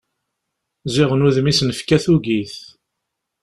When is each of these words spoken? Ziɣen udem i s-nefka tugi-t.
Ziɣen 0.93 1.25
udem 1.27 1.45
i 1.51 1.53
s-nefka 1.57 1.97
tugi-t. 2.03 2.55